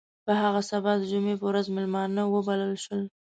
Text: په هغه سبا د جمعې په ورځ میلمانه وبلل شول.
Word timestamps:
په 0.25 0.31
هغه 0.41 0.61
سبا 0.71 0.91
د 0.97 1.03
جمعې 1.11 1.35
په 1.39 1.45
ورځ 1.49 1.65
میلمانه 1.75 2.21
وبلل 2.33 2.73
شول. 2.83 3.01